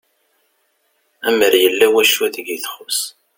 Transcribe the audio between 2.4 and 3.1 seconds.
i txuss